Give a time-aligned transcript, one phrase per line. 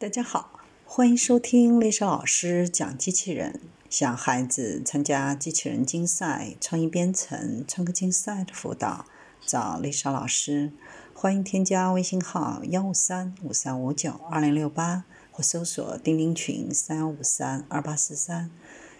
[0.00, 3.60] 大家好，欢迎收听丽莎老师讲机器人。
[3.90, 9.04] 想孩子参加机器人竞赛、创意编程、创客竞赛的辅导，
[9.44, 10.72] 找丽莎老师。
[11.12, 18.50] 欢迎添加微信号幺五三五三五九二零六八，或搜索钉钉群三幺五三二八四三。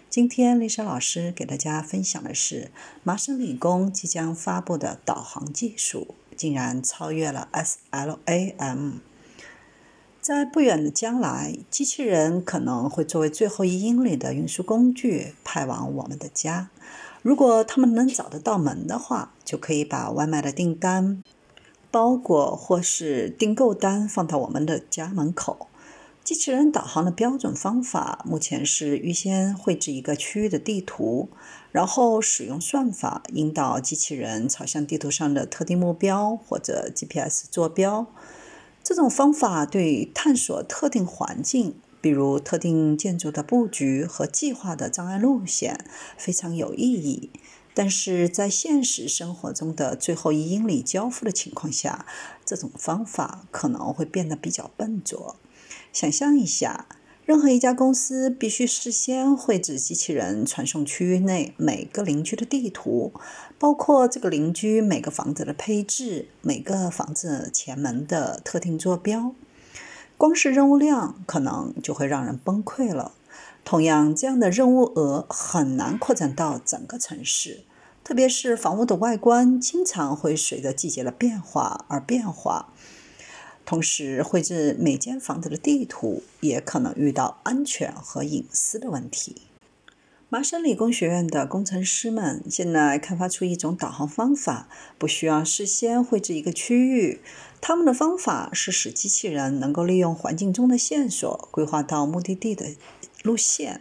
[0.07, 2.69] 今天丽莎老师给大家分享的是，
[3.01, 8.99] 麻省理工即将发布的导航技术，竟然超越了 SLAM。
[10.21, 16.69] 在不远的将来，机器人可能会作为最后一英里的运输工具派往我们的家。
[17.23, 21.23] 如果他们能找得到门的话，就可以把外卖的订单、
[21.89, 25.65] 包裹或是订购单放到我们的家门口。
[26.23, 31.29] 机器人导航的标准方法目前是预先绘制一个区域的地图，
[31.71, 38.05] 然后使用算法引导机器人朝向地图上的特定目标或者 GPS 坐标。
[38.83, 45.85] 这种方法对探索特定环境，比如特定建筑的布局和计划的障碍路线，
[46.17, 47.29] 非常有意义。
[47.73, 52.05] 但是在现实生活中的最后一英里交付的情况下，
[52.43, 55.37] 这种方法可能会变得比较笨拙。
[55.93, 56.87] 想象一下。
[57.31, 63.13] 任何一家公司必须事先绘制机器人传送区域内每个邻居的地图，
[63.57, 69.33] 包括这个邻居每个房子的配置、每个房子前门的特定坐标。
[70.17, 73.13] 光是任务量可能就会让人崩溃了。
[73.63, 77.63] 同样，这样的任务额很难扩展到整个城市，
[78.03, 82.73] 特别是房屋的外观经常会随着季节的变化而变化。
[83.71, 89.43] 同时，绘制每间房子的地图也可能遇到安全和隐私的问题。
[90.27, 97.21] 麻省理工学院的工程师们现在开发出一种导航方法，不需要事先绘制一个区域。
[97.61, 102.65] 他们的方法是使机器人能够利用环境中的线索规划到目的地的
[103.23, 103.79] 路线。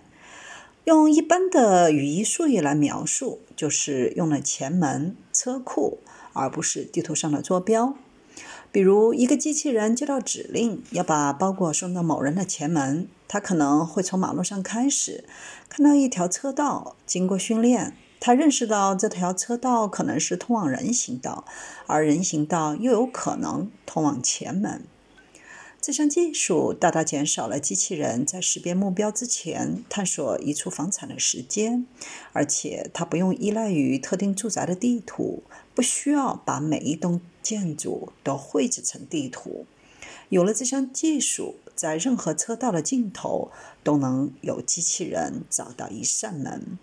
[0.85, 5.99] 用一般的语义术语来描述，就是用了前门、车库，
[6.33, 7.97] 而不是地图上的坐标。
[8.73, 15.25] 比如，一个机器人接到指令要把包裹送到某人的前门，他可能会从马路上开始，
[15.69, 21.45] 看到一条车道，经过训练，他认识到这条车道可能是通往人行道，
[21.87, 24.85] 而人行道又有可能通往前门。
[25.81, 31.87] 这项技术大大减少了机器人在识别目标之前探索一处房产的时间，
[32.35, 35.43] 而且它不用依赖于特定住宅的地图，
[35.81, 39.65] 不需要把每一栋建筑都绘制成地图。
[40.29, 43.51] 有了这项技术，在任何车道的尽头
[43.83, 46.79] 都能有机器人找到一扇门。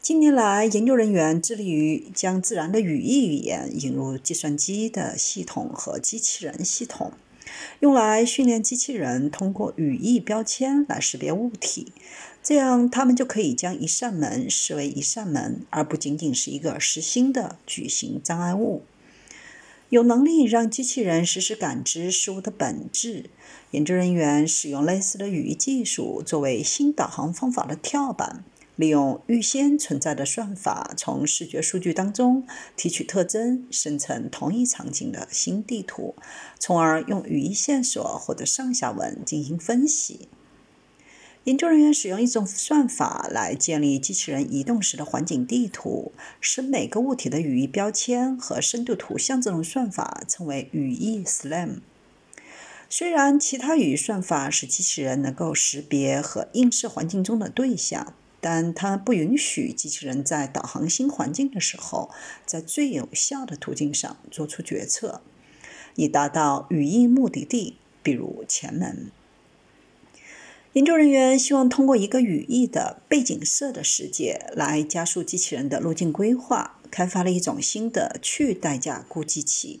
[0.00, 7.12] 近年来，研究人员致力于将自然的语义语言引入计算机的系统和机器人系统。
[7.80, 11.92] 用来训练机器人通过语义标签来识别物体，
[12.48, 18.84] 这样他们就可以将一扇门视为一扇门，而不仅仅是一个实心的矩形障碍物。
[19.88, 23.30] 有能力让机器人实时感知事物的本质。
[23.72, 28.44] 研究人员使用类似的语义技术作为新导航方法的跳板。
[28.76, 32.46] 利用预先存在的算法，从视觉数据当中
[32.76, 36.14] 提取特征，生成同一场景的新地图，
[36.60, 40.28] 从而用语义线索或者上下文进行分析。
[41.46, 49.40] 研究人员使用一种算法来建立机器人移动时的环境地图，使每个物体的语义标签和深度图像。
[49.40, 51.76] 这种算法称为语义 SLAM。
[52.90, 58.14] 虽然其他语义算法使机器人能够识别和映射环境中的对象。
[58.38, 62.10] 但它不允许机器人在导航新环境的时候，
[62.44, 65.20] 在最有效的途径上做出决策，
[65.96, 69.10] 以达到语义目的地，比如前门。
[70.76, 79.80] 研究人员希望通过一个语义的背景色的世界来加速机器人的路径规划，开发了一种新的去代价估计器。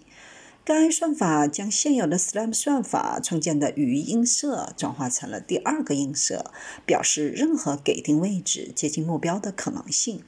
[0.64, 6.50] 该算法将现有的 SLAM 算法创建的语义映射转化成了第二个映射，
[6.86, 10.22] 表示任何给定位置接近目标的可能性。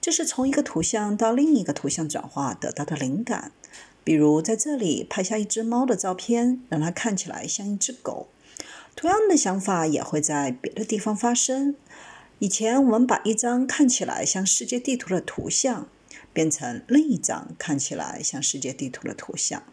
[0.00, 3.52] 这是从一个图像到另一个图像转化得到的灵感。
[4.02, 8.28] 比如，在这里拍下一只猫的照片，让它看起来像一只狗。
[8.94, 11.74] 同样的想法也会在别的地方发生。
[12.38, 15.88] 以前，我们把一张看起来像世界地图的图像。
[16.32, 19.64] 变成另一张看起来像世界地图的图像，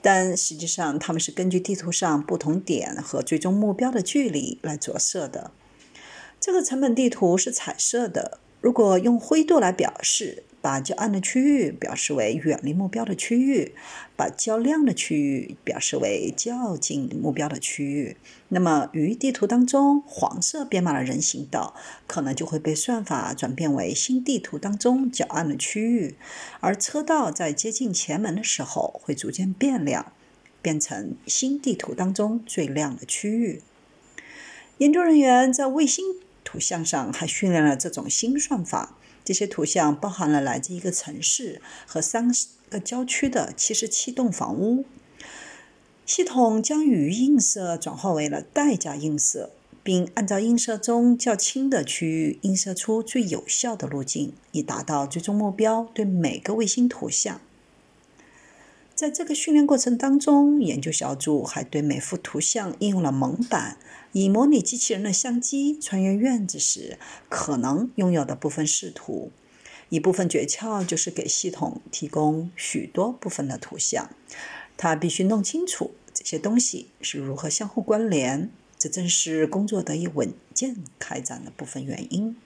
[0.00, 5.52] 但实际上它们是根据地图上不同点和最终目标的距离来着色的。
[6.40, 13.74] 这个成本地图是彩色的，如果用灰度来表示，把较暗的区域表示为远离目标的区域，
[14.14, 18.16] 把较亮的区域表示为较近目标的区域。
[18.50, 21.74] 那么，于地图当中黄色编码的人行道，
[22.06, 26.14] 可能就会被算法转变为新地图当中较暗的区域，
[26.60, 30.12] 而车道在接近前门的时候会逐渐变亮，
[30.62, 33.60] 变成新地图当中最亮的区域。
[34.78, 36.04] 研究人员在卫星
[36.52, 38.98] 图像上还训练了这种新算法。
[39.24, 42.30] 这些图像包含了来自一个城市和三
[42.68, 44.84] 个郊区的七十七栋房屋。
[46.04, 49.50] 系统将语音映射转化为了代价映射，
[49.82, 55.88] 并按照映射中较轻的区域映射出最有效的路径，以达到最终目标。
[55.94, 57.40] 对每个卫星图像，
[58.94, 63.78] 在这个训练过程当中，研究小组还对每幅图像应用了蒙版。
[64.12, 66.98] 以模拟机器人的相机穿越院子时
[67.30, 69.32] 可能拥有的部分视图。
[69.88, 74.10] 一部分诀窍就是给系统提供许多部分的图像，
[74.76, 78.50] 它必须弄清楚这些东西是如何相互关联。
[78.78, 82.36] 这正是工作得以稳健开展的部分原因。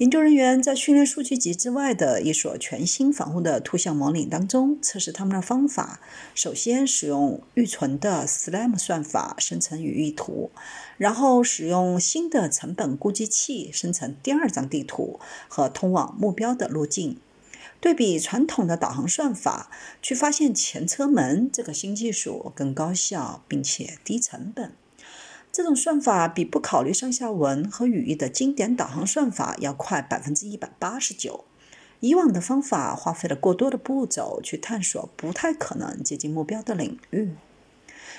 [0.00, 6.00] 研究人员在训练数据集之外的一所全新房屋的图像模拟当中测试他们的方法。
[6.34, 10.50] 首先使用预存的 SLAM 算法生成语义图，
[10.96, 17.18] 然后使用新的成本估计器生成第二张地图和通往目标的路径。
[17.78, 19.70] 对比传统的导航算法，
[20.00, 24.72] 去发现前车门这个新技术更高效并且低成本。
[25.52, 31.44] 这种算法比不考虑上下文和语义的经典导航算法要快百分之一百八十九。
[31.98, 37.32] 以往的方法花费了过多的步骤去探索不太可能接近目标的领域，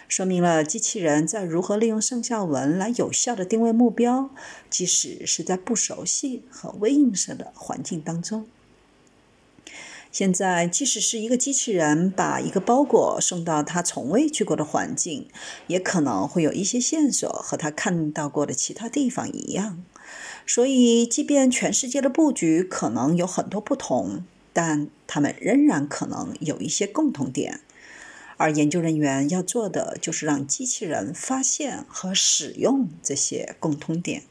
[0.08, 4.30] 说明了机器人在如何利用上下文来有效地定位目标，
[4.70, 8.46] 即使是在不熟悉和微映射的环境当中。
[10.12, 15.30] 现在，即使是一个机器人把一个包裹送到他从未去过的环境，
[15.68, 19.82] 也可能会有一些线索和他看到过的其他地方一样。
[20.46, 27.62] 所以，即便全世界的布局可能有很多不同，但它们仍然可能有一些共同点。
[28.36, 34.24] 而研究人员要做的，就是让机器人发现和使用这些共通点。